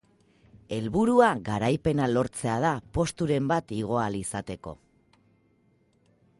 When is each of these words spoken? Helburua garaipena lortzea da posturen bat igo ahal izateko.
Helburua 0.77 1.27
garaipena 1.49 2.07
lortzea 2.15 2.55
da 2.65 2.73
posturen 2.97 3.53
bat 3.55 3.75
igo 3.83 4.01
ahal 4.05 4.21
izateko. 4.23 4.77